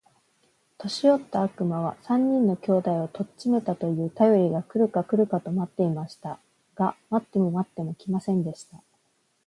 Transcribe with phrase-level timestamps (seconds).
[0.79, 6.39] 年よった悪魔は、三人の兄弟を取っちめたと言うたよりが来るか来るかと待っていました。
[6.73, 8.81] が待っても待っても来ませんでした。